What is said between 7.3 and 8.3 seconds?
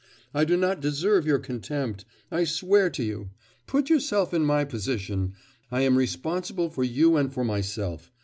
for myself.